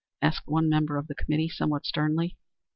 [0.19, 2.35] asked one member of the committee, somewhat sternly.